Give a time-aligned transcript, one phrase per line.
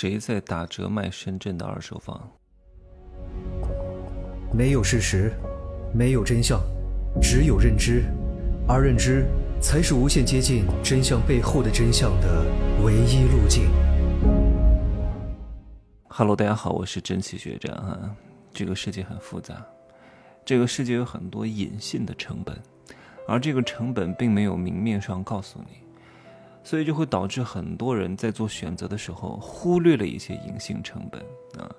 [0.00, 2.26] 谁在打折卖深圳的二手房？
[4.50, 5.30] 没有事实，
[5.92, 6.58] 没有真相，
[7.20, 8.04] 只有认知，
[8.66, 9.26] 而认知
[9.60, 12.46] 才是无限接近真相背后的真相的
[12.82, 13.68] 唯一路径。
[16.08, 18.16] Hello，大家好，我是真奇学长啊。
[18.54, 19.62] 这个世界很复杂，
[20.46, 22.58] 这个世界有很多隐性的成本，
[23.28, 25.79] 而这个成本并没有明面上告诉你。
[26.62, 31.20] 所以就会导致很多人在做选择的时候忽略了一些隐性成本
[31.62, 31.70] 啊。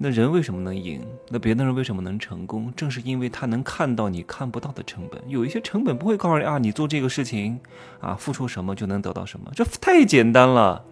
[0.00, 1.04] 那人为什么能赢？
[1.28, 2.72] 那别的人为什么能成功？
[2.76, 5.20] 正是因为他能看到你看不到的成本。
[5.26, 7.58] 有一些成本不会告诉你啊，你做这个事情
[8.00, 10.84] 啊，付出什么就能得到什么，这太简单了。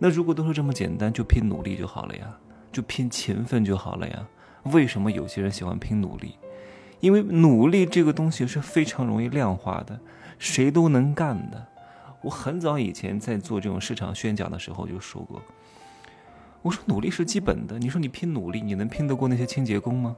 [0.00, 2.36] 那如果都是这么简单，就拼努力就好了呀，
[2.72, 4.26] 就拼勤奋就好了呀。
[4.64, 6.34] 为什么有些人喜欢拼努力？
[6.98, 10.00] 因为努力这个东西是非常容易量化的，
[10.38, 11.68] 谁都能干的。
[12.22, 15.42] 我很早以前在做这种市场宣讲的时候就说过，
[16.62, 17.78] 我说努力是基本的。
[17.78, 20.16] 你说你拼努力，你能拼得过那些清洁工吗？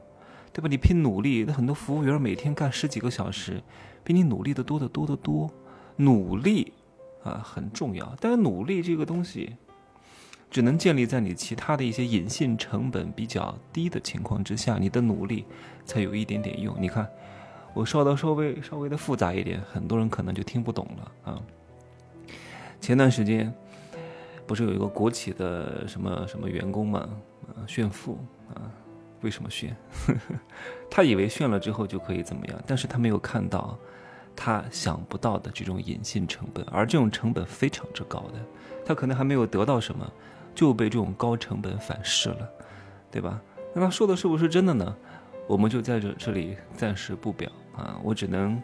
[0.53, 0.67] 对吧？
[0.69, 3.61] 你拼努力，那很多服务员每天干十几个小时，
[4.03, 5.51] 比你努力的多得多得多。
[5.97, 6.73] 努力
[7.23, 9.55] 啊很重要，但是努力这个东西，
[10.51, 15.45] 只能建立在你其他的一些隐性成本比较低的情况之下，你的努力
[15.85, 16.75] 才有一点点用。
[16.79, 17.09] 你看，
[17.73, 21.41] 我说的稍微稍微的复杂一点，很多人可能就听不懂了啊。
[22.85, 23.51] 前段时间，
[24.45, 26.99] 不是有一个国企的什么什么员工嘛，
[27.47, 28.19] 啊，炫富
[28.53, 28.61] 啊？
[29.21, 29.75] 为什么炫？
[30.87, 32.61] 他以为炫了之后就可以怎么样？
[32.67, 33.75] 但是他没有看到
[34.35, 38.39] 他想不到的这种隐性成本，而这种成本非常之高的，
[38.85, 40.07] 他可能还没有得到什么，
[40.53, 42.47] 就被这种高成本反噬了，
[43.09, 43.41] 对吧？
[43.73, 44.95] 那他说的是不是真的呢？
[45.47, 48.61] 我们就在这这里暂时不表啊，我只能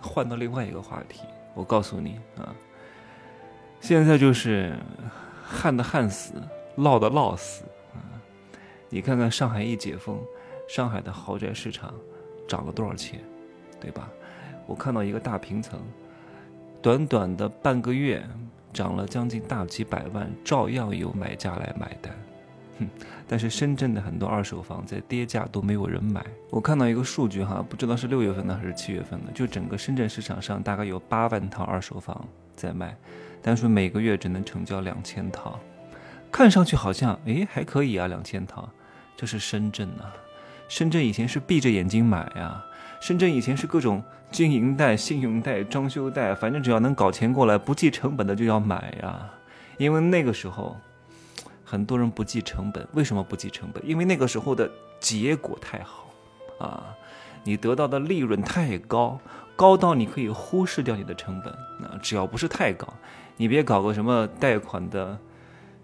[0.00, 1.20] 换到另外一个话题。
[1.52, 2.56] 我告诉你啊。
[3.80, 4.74] 现在就是
[5.44, 6.32] 旱的旱死，
[6.76, 8.02] 涝的涝死啊！
[8.88, 10.18] 你看看上海一解封，
[10.68, 11.94] 上海的豪宅市场
[12.48, 13.20] 涨了多少钱，
[13.80, 14.08] 对吧？
[14.66, 15.78] 我看到一个大平层，
[16.82, 18.26] 短短的半个月
[18.72, 22.12] 涨了将近大几百万，照样有买家来买单。
[22.80, 22.88] 哼！
[23.28, 26.24] 但是深圳的很多二手房在跌价都没有人买。
[26.50, 32.26] 我看到一个数据哈，不知道是六月份的还是七月份的，就整个深圳市场上大概有八万套二手房
[32.56, 32.96] 在卖。
[33.46, 35.60] 但是每个月只能成交两千套，
[36.32, 38.68] 看上去好像哎还可以啊，两千套，
[39.16, 40.02] 这是深圳呐。
[40.68, 42.66] 深圳以前是闭着眼睛买啊，
[43.00, 44.02] 深圳以前是各种
[44.32, 49.30] 经营贷、信用贷、装修贷，反正只要能搞钱过来，不计成本的就要买呀。
[49.78, 50.76] 因为那个时候
[51.64, 53.80] 很多人不计成本，为什么不计成本？
[53.88, 54.68] 因为那个时候的
[54.98, 56.10] 结果太好
[56.58, 56.96] 啊，
[57.44, 59.20] 你得到的利润太高，
[59.54, 62.92] 高到你可以忽视掉你的成本，那只要不是太高。
[63.36, 65.18] 你别搞个什么贷款的，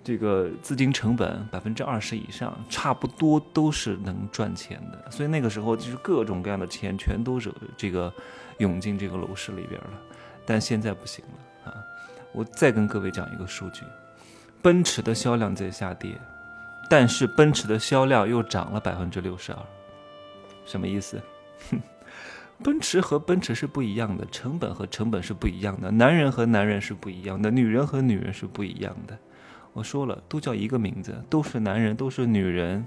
[0.03, 5.11] 这个资金成本百分之二十以上，差不多都是能赚钱的。
[5.11, 8.13] 所以那个时候就是各种各样的钱全都是这个
[8.59, 9.91] 涌进这个楼市里边了。
[10.45, 11.75] 但现在不行了啊！
[12.33, 13.85] 我再跟各位讲一个数据：
[14.61, 16.19] 奔驰的销量在下跌，
[16.89, 19.59] 但是奔驰的销量又涨了百分之六十二，
[20.65, 21.21] 什么意思？
[21.71, 21.81] 哼。
[22.63, 29.19] 奔驰和奔驰是不一样的，成本和成本是不一样的，男人和男人是不一样的，女人和女人是不一样的。
[29.73, 32.85] 我说了，都叫一个名字，都是男人，都是女人，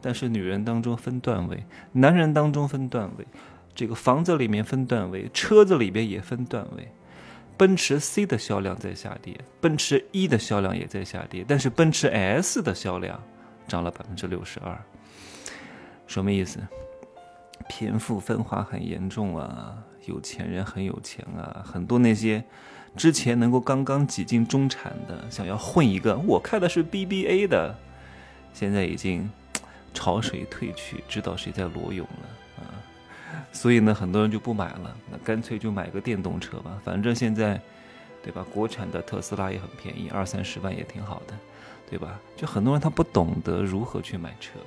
[0.00, 1.62] 但是女人当中分段位，
[1.92, 3.26] 男人当中分段位，
[3.74, 6.88] 这个房子里面分段位，车子里边也分段位。
[7.56, 13.22] 奔驰 C 的销量在下跌，奔驰 E 的销量也在下跌，但是奔驰 S 的销量
[13.68, 14.82] 涨了百分之六十二，
[16.06, 16.58] 什么意思？
[17.70, 22.42] 贫富分化很严重啊，有钱人很有钱啊，很多那些
[22.96, 27.72] 之前能够刚刚挤进中产的，想要混一个我开的是 BBA 的，
[28.52, 29.30] 现在已经
[29.94, 32.74] 潮水退去，知道谁在裸泳了啊。
[33.52, 37.60] 所以呢，很多人就不买了，那干脆就买个电动车吧，反正现在
[38.20, 38.44] 对吧？
[38.52, 41.34] 国产的特斯拉也很便宜，二三十万也挺好的，
[41.88, 42.18] 对吧？
[42.36, 44.58] 就很多人他不懂得如何去买车。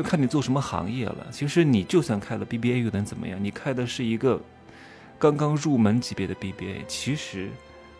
[0.00, 1.26] 就看你做什么行业了。
[1.30, 3.38] 其实你就算开了 BBA 又能怎么样？
[3.38, 4.40] 你开的是一个
[5.18, 7.50] 刚刚入门级别的 BBA，其实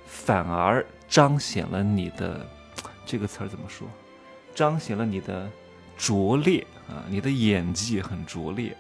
[0.07, 2.49] 反而彰显了你的
[3.05, 3.87] 这个词儿怎么说？
[4.55, 5.47] 彰显了你的
[5.99, 7.05] 拙劣啊！
[7.07, 8.75] 你的演技很拙劣，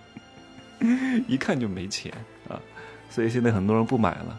[1.26, 2.12] 一看就没钱
[2.46, 2.60] 啊！
[3.08, 4.38] 所以现在很多人不买了，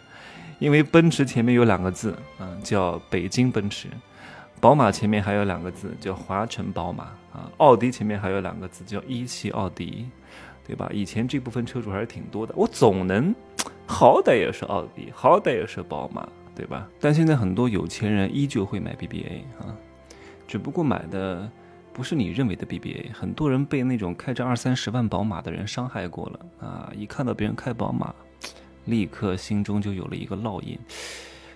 [0.60, 3.88] 因为奔驰前面有两个字啊，叫北京奔驰。
[4.62, 10.10] 宝马前面还有两个字叫华晨宝马啊，奥迪前面还有两个字叫一汽奥迪，
[10.68, 10.90] 对吧？
[10.94, 13.34] 以前这部分车主还是挺多的，我总能，
[13.88, 16.90] 好歹也是奥迪，好歹也是宝马，对吧？
[17.00, 19.74] 但现在很多有钱人依旧会买 BBA 啊，
[20.46, 21.50] 只不过买的
[21.94, 23.14] 不是你认为的 BBA。
[23.14, 28.14] 很多人被那种开着二三十万宝马的人伤害过了啊，一看到别人开宝马，
[28.84, 30.78] 立刻心中就有了一个烙印：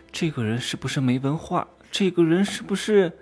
[0.10, 1.68] 这个人是不是没文化？
[1.94, 3.14] 这个人是不是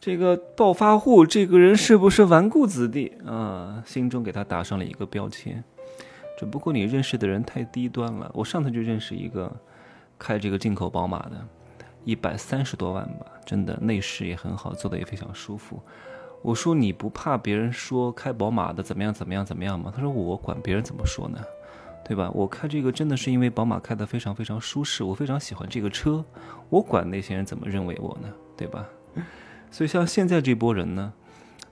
[0.00, 1.24] 这个暴发户？
[1.24, 3.80] 这个人是不是纨绔子弟啊？
[3.86, 5.62] 心中给他打上了一个标签。
[6.36, 8.28] 只不过你认识的人太低端了。
[8.34, 9.54] 我上次就认识一个
[10.18, 11.46] 开这个进口宝马的，
[12.04, 15.80] 一百三十多万吧，真的内饰也很好，坐的也非常舒服。
[16.42, 19.92] 我说你不怕别人说开宝马的怎么样怎么样怎么样吗？
[19.94, 21.38] 他说我管别人怎么说呢，
[22.08, 22.30] 对吧？
[22.34, 26.24] 我开这个真的是因为宝马开的非常非常舒适，我非常喜欢这个车，
[26.70, 28.84] 我管那些人怎么认为我呢，对吧？
[29.70, 31.12] 所以像现在这波人呢，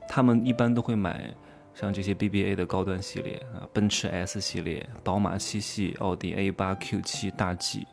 [0.09, 1.35] 他们一般都会买。
[1.79, 7.87] 像这些 BBA 的高端系列啊，奔驰 S 系列、宝马七系、奥迪 A 八、Q 七、大 G，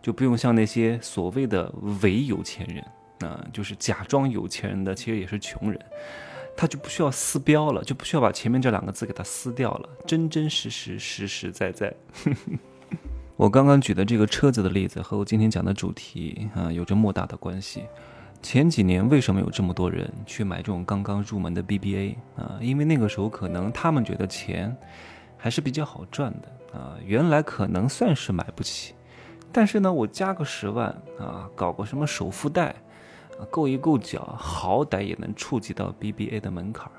[0.00, 1.70] 就不用像那些所谓的
[2.00, 5.78] 伪有钱人啊，就是假装有钱人的，其实也是穷人，
[6.56, 11.94] 他就不需要撕标了，就不需要把前面这两个字给它撕掉了，真真实实、实实在在。
[13.36, 17.84] 我刚刚举的这个车子的例子和我今天讲的主题啊，有着莫大的关系。
[18.40, 22.56] 前几年为什么有这么多人去买这种刚刚入门的 BBA 啊？
[22.60, 24.74] 因为那个时候可能他们觉得钱
[25.36, 26.96] 还是比较好赚的啊。
[27.04, 28.94] 原来可能算是买不起，
[29.52, 30.88] 但是呢，我加个十万
[31.18, 32.74] 啊，搞个什么首付贷，
[33.50, 36.90] 够一够脚，好歹也能触及到 BBA 的门槛。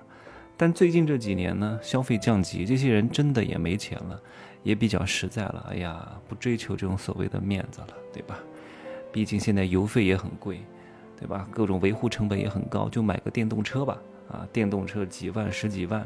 [0.56, 4.22] 但最近这几年呢，消费降级，这些人真的也没钱了，
[4.64, 5.68] 也比较实在了。
[5.70, 8.40] 哎呀，不追求这种所谓的面子了，对吧？
[9.12, 10.60] 毕竟现在油费也很贵。
[11.20, 11.48] 对吧？
[11.50, 13.98] 各种维护成本也很高，就买个电动车吧。
[14.30, 16.02] 啊，电动车几万、十几万，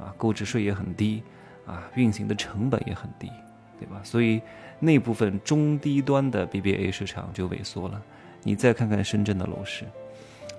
[0.00, 1.22] 啊，购置税也很低，
[1.66, 3.30] 啊，运行的成本也很低，
[3.78, 4.00] 对吧？
[4.02, 4.40] 所以
[4.80, 8.02] 那部分中低端的 BBA 市场就萎缩了。
[8.46, 9.84] 你再看看深圳的楼市，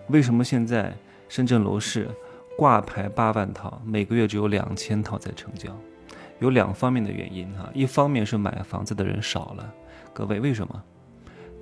[0.10, 0.94] 为什么现在
[1.30, 2.10] 深圳楼市
[2.58, 5.74] 挂牌八万套，每个月只有两千套在成交？
[6.40, 9.74] 有两方面的原因哈，一方面是买房子的人少了。
[10.14, 10.84] 各位，为什么？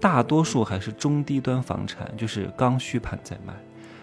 [0.01, 3.54] 大多数还是中低端房产，就是刚需盘在卖。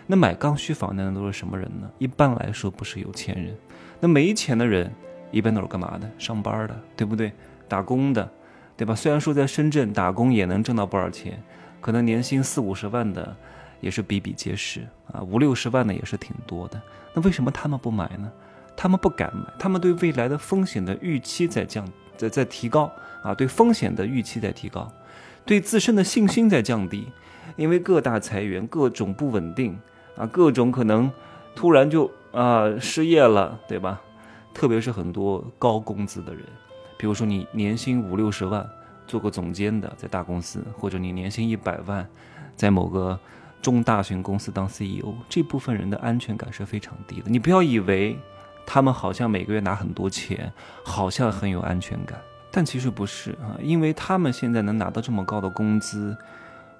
[0.06, 1.90] 那买刚需房的都是什么人呢？
[1.98, 3.52] 一般来说不是有钱人。
[3.98, 4.88] 那没钱的人，
[5.32, 6.08] 一般都是干嘛的？
[6.18, 7.32] 上班的，对不对？
[7.66, 8.30] 打工的，
[8.76, 8.94] 对吧？
[8.94, 11.42] 虽然说在深圳打工也能挣到不少钱，
[11.82, 13.36] 可能年薪四五十万的
[13.80, 16.80] 也是比比皆是啊，五六十万的也是挺多的。
[17.12, 18.32] 那为什么他们不买呢？
[18.74, 21.86] 他们不敢买，他们对未来的风险的预期在降，
[22.16, 22.90] 在在提高
[23.22, 24.90] 啊，对风险的预期在提高。
[25.44, 27.08] 对自身的信心在降低，
[27.56, 29.78] 因为各大裁员，各种不稳定
[30.16, 31.10] 啊，各种可能
[31.54, 34.00] 突然就啊失业了，对吧？
[34.54, 36.44] 特别是很多高工资的人，
[36.96, 38.68] 比如说你年薪五六十万，
[39.06, 42.06] 做过总监的在大公司，或者你年薪一百万，
[42.56, 43.18] 在某个
[43.60, 47.30] 中大型公司当 CEO，这部分人的安全感是非常低的。
[47.30, 48.18] 你不要以为
[48.66, 50.52] 他们好像每个月拿很多钱，
[50.84, 52.20] 好像很有安全感。
[52.50, 56.16] 但其实不是啊，因为他们现在能拿到这么高的工资，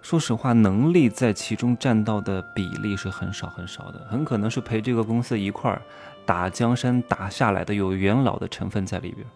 [0.03, 5.81] 说实话，能力在其中占到的比例是很少很少的，很可能是陪这个公司一块儿
[6.27, 9.27] 打江山打下来的，有元老的成分在里边。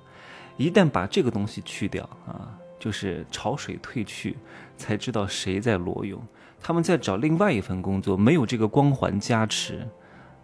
[0.59, 2.53] 一旦把这个东西去掉啊，
[2.87, 4.37] 就是潮水退去，
[4.77, 6.23] 才知道谁在裸泳。
[6.61, 9.85] 他们在找另外一份工作，没有这个光环加持，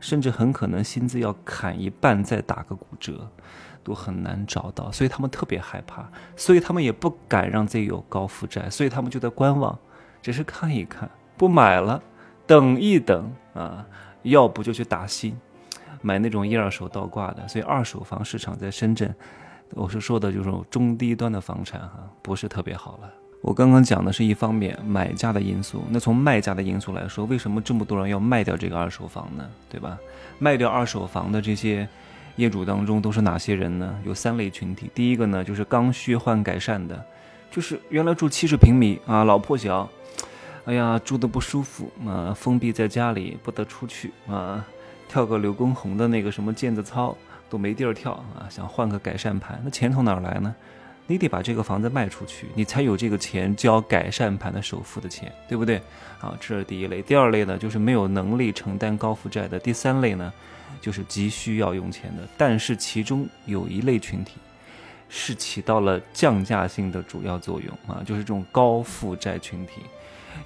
[0.01, 3.31] 甚至很可能薪资要砍一半，再打个骨折。
[3.85, 9.79] 都很难找到，所以他们特别害怕，所以他们也不敢让自己有高负债，所以他们就在观望，
[10.21, 12.03] 只是看一看，不买了，
[12.45, 13.87] 等一等啊，
[14.23, 15.37] 要不就去打新，
[16.01, 17.47] 买那种一二手倒挂的。
[17.47, 19.15] 所以二手房市场在深圳，
[19.75, 23.11] 我是说的就是中低端的房产哈，不是特别好了。
[23.41, 29.49] 我刚刚讲的是一方面买家的因素，那从卖家的因素来说，为什么这么多人要卖掉这个二手房呢？
[29.69, 29.99] 对吧？
[30.39, 31.89] 卖掉二手房的这些。
[32.37, 33.95] 业主当中都是哪些人呢？
[34.07, 34.91] 有三类群体。
[34.95, 37.05] 第一个呢，就是刚需换改善的，
[37.51, 39.87] 就是原来住七十平米啊，老破小，
[40.65, 44.65] 哎呀，住的不舒服啊，封闭在家里不得出去啊，
[45.11, 47.15] 跳个刘畊宏的那个什么毽子操
[47.53, 50.55] 都没地儿跳啊，想换个改善盘，那钱从哪儿来呢？
[51.07, 55.77] 你得把这个房子卖出去，你才有这个钱交改善盘的首付的钱，对不对？
[56.19, 57.03] 啊，这是第一类。
[57.03, 59.59] 第二类呢，就是没有能力承担高负债的。
[59.59, 60.33] 第三类呢？
[60.81, 64.39] 就是急需要用钱的，但是其中有一类群体
[65.11, 69.83] 是起到了降价性的主要作用啊，就是这种高负债群体，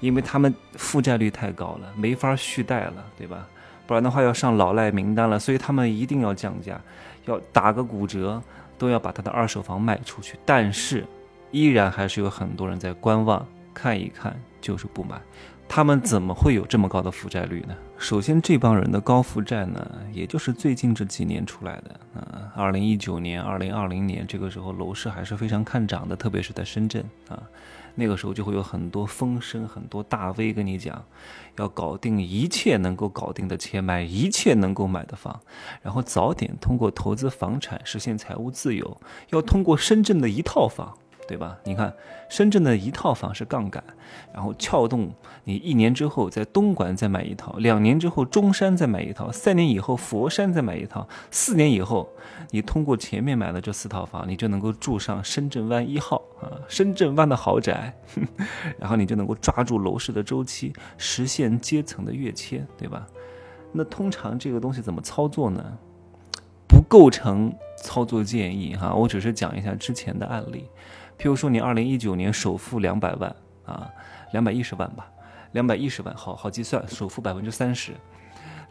[0.01, 3.47] 因为他们负债率太高了，没法续贷了，对吧？
[3.87, 6.81] 不然的话要上老赖名单了，所以他们一定要降价，
[7.27, 8.43] 要打个骨折
[8.77, 10.39] 都要把他的二手房卖出去。
[10.45, 11.05] 但是
[11.51, 15.21] 依然还是有很多人在观望看一看就是不买。
[15.69, 17.75] 他们怎么会有这么高的负债率呢？
[17.99, 22.21] 首先，这帮人的高负债呢，也就是最近这几年出来的。
[22.21, 27.43] 啊，二零一九年、二零二零年这个时候楼市还是非常看涨的，特别是在深圳啊，
[27.97, 31.05] 那个时候就会有很多风声，很多大 V 跟你讲，
[31.59, 35.41] 要搞定一切能够搞定的钱，买一切能够买的房，
[35.83, 39.01] 然后早点通过投资房产实现财务自由，
[39.31, 40.97] 要通过深圳的一套房。
[41.27, 41.59] 对吧？
[41.65, 41.93] 你看，
[42.29, 43.83] 深圳的一套房是杠杆，
[44.33, 45.11] 然后撬动
[45.45, 52.09] 你一年之后在东莞再买一套，两年之后中山再买一套，三年以后佛山再买一套，四年以后
[52.51, 57.93] 你通过前面买的这四套房，你就能够住上深圳湾一号啊，深圳湾的豪宅，
[58.79, 63.07] 然后你就能够抓住楼市的周期，实现阶层的跃迁，对吧？
[63.73, 65.63] 那通常这个东西怎么操作呢？
[66.69, 70.65] 不构成操作建议哈，我只是讲一下之前的案例。
[71.19, 73.91] 譬如说，你二零一九年首付两百万啊，
[74.33, 75.09] 两百一十万吧，
[75.53, 77.93] 两百一十万，好好计算，首付百分之三十，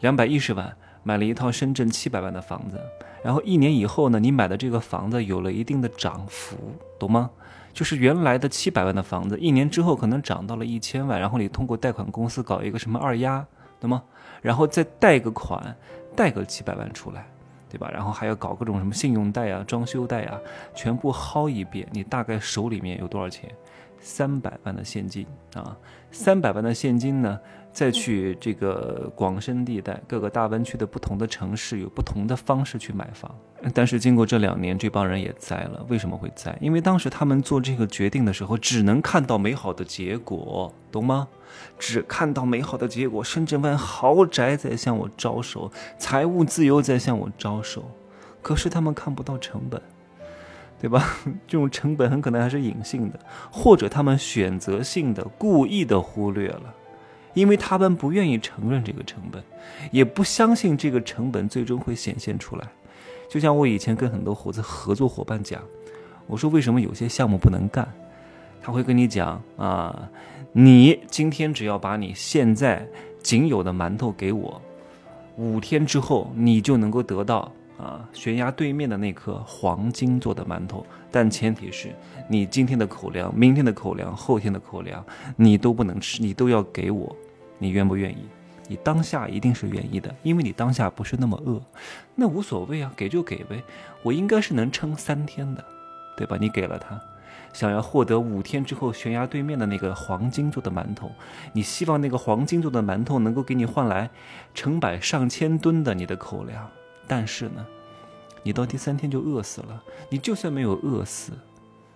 [0.00, 2.80] 两百一十万买了一套深圳七百万的房子，
[3.22, 6.56] 然后一年以后呢，你买的这个房子有了一定的涨幅，
[6.98, 7.30] 懂吗？
[7.72, 13.44] 就是原来的七百万的房子，一年之后可能涨到了一千万，然后你通过贷款公司搞一个什么二押，
[13.78, 14.02] 懂吗？
[14.40, 15.76] 然后再贷个款，
[16.14, 17.26] 贷个几百万出来。
[17.76, 17.90] 对吧？
[17.92, 20.40] 然后还要搞各种什么信用贷啊、装修贷啊，
[20.74, 21.86] 全部薅一遍。
[21.92, 23.50] 你大概手里面有多少钱？
[24.00, 25.76] 三百万的现金啊！
[26.10, 27.38] 三百万的现金呢？
[27.76, 33.30] 再去这个广深地带各个大湾区的不同的城市，有不同的方式去买房。
[33.74, 35.84] 但是经过这两年，这帮人也栽了。
[35.86, 36.56] 为什么会栽？
[36.58, 41.28] 因为当时他们做这个决定的时候，只能看到美好的结果，懂吗？
[41.78, 47.90] 只看到美好的结果，深圳湾豪宅在向我招手，财务自由在向我招手。
[48.40, 49.82] 可是他们看不到成本，
[50.80, 51.06] 对吧？
[51.46, 56.74] 这种成本很可能还是隐性的，或者他们选择性的、故意的忽略了。
[57.36, 59.42] 因为他们不愿意承认这个成本，
[59.92, 62.66] 也不相信这个成本最终会显现出来。
[63.28, 65.60] 就像我以前跟很多伙子合作伙伴讲，
[66.26, 67.86] 我说为什么有些项目不能干？
[68.62, 70.08] 他会跟你讲啊，
[70.52, 72.88] 你今天只要把你现在
[73.22, 74.62] 仅有的馒头给我，
[75.36, 80.86] 五天之后你就能够得到啊悬崖对面的那颗黄金做的馒头。
[81.12, 81.94] 但前提是
[82.28, 85.04] 你今天的口粮、明天的口粮、后天的口粮
[85.36, 87.14] 你都不能吃，你都要给我。
[87.58, 88.26] 你愿不愿意？
[88.68, 91.62] 你当下一定是愿意的，因为你当下不是那么饿，
[92.16, 93.62] 那无所谓啊，给就给呗。
[94.02, 95.64] 我应该是能撑三天的，
[96.16, 96.36] 对吧？
[96.40, 97.00] 你给了他，
[97.52, 101.12] 想要获得五天之后悬崖对面的那个黄金做的馒头，
[101.52, 104.10] 你希望那个黄金做的馒头能够给你换来
[104.52, 106.68] 成百上千吨的你的口粮，
[107.06, 107.64] 但是呢，
[108.42, 109.80] 你到第三天就饿死了。
[110.10, 111.30] 你就算没有饿死，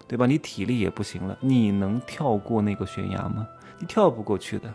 [0.07, 0.25] 对吧？
[0.25, 3.45] 你体力也不行了，你能跳过那个悬崖吗？
[3.81, 4.73] 你跳不过去的。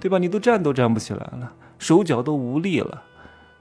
[0.00, 0.18] 对吧？
[0.18, 3.02] 你都站都站不起来了，手脚都无力了，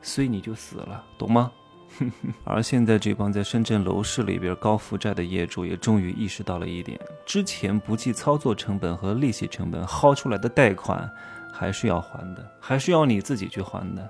[0.02, 1.52] 所以你就死了，懂吗？
[2.44, 11.10] 而现在这帮在深圳楼市里边高负债的业主也终于意识到了一点：之前不计操作成本和利息成本薅出来的贷款
[11.52, 14.08] 还是要还的，还是要你自己去还的。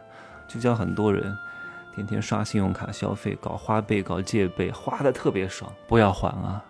[0.47, 1.33] 就像很多人
[1.95, 6.65] 天天刷信用卡消费，搞花呗、搞借呗，花的特别爽，不要还啊，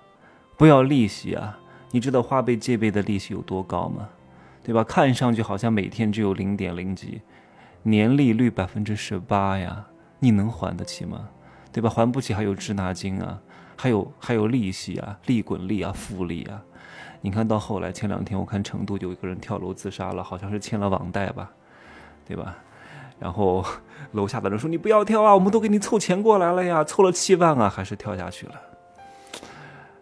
[0.56, 1.58] 不要利息啊！
[1.90, 4.08] 你知道花呗、借呗的利息有多高吗？
[4.68, 4.84] 对吧？
[4.84, 7.22] 看上去好像每天只有零点零几，
[7.84, 9.88] 年利率百分之十八呀，
[10.20, 11.30] 你能还得起吗？
[11.72, 11.90] 对吧？
[11.90, 13.40] 还不起还有滞纳金啊，
[13.78, 16.62] 还有还有利息啊，利滚利啊，复利啊。
[17.22, 21.50] 你看到后来前两天我看成都有一个人跳楼自杀了，好像是欠了网贷吧，
[22.26, 22.58] 对吧？
[23.20, 23.64] 然后
[24.12, 28.56] 楼下的人说你不要跳啊，我们都给你凑钱过来了呀，凑了七万啊，还是跳下去了。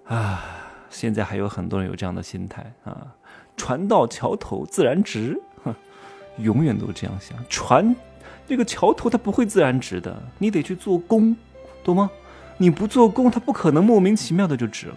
[0.05, 0.43] 啊，
[0.89, 3.13] 现在还有很多人有这样的心态啊。
[3.57, 5.74] 船到桥头自然直，哼，
[6.38, 7.38] 永远都这样想。
[7.50, 7.95] 船，
[8.47, 11.35] 这个桥头它不会自然直的，你得去做工，
[11.83, 12.09] 懂吗？
[12.57, 14.95] 你不做工，它不可能莫名其妙的就直了。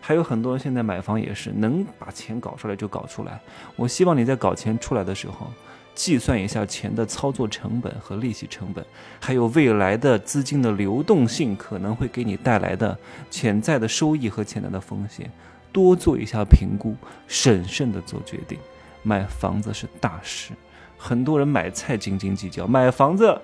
[0.00, 3.40] 还有很多人现在买房也是，能把钱搞出来就搞出来。
[3.76, 5.46] 我希望你在搞钱出来的时候，
[5.94, 8.84] 计算一下钱的操作成本和利息成本，
[9.18, 12.98] 还有未来的资金的流动性可能会给你带来的
[13.30, 15.30] 潜在的收益和潜在的风险。
[15.74, 16.94] 多做一下评估，
[17.26, 18.56] 审慎的做决定。
[19.02, 20.52] 买房子是大事，
[20.96, 23.36] 很多人买菜斤斤计较，买房子，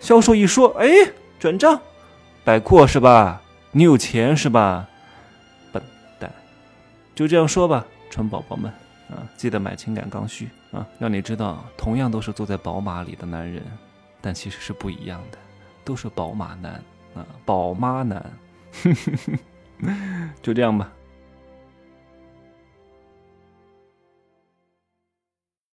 [0.00, 0.88] 销售一说，哎，
[1.38, 1.80] 转账，
[2.44, 3.40] 摆阔是吧？
[3.70, 4.88] 你有钱是吧？
[5.72, 5.80] 笨
[6.18, 6.28] 蛋，
[7.14, 8.70] 就这样说吧，纯宝宝们
[9.08, 13.62] 啊，记得买情感刚需啊，让你知道，同样都是坐在宝马里的男人，
[14.20, 15.38] 但其实是不一样的，
[15.84, 16.82] 都是宝马男
[17.14, 18.32] 啊，宝妈男，
[20.42, 20.92] 就这样吧。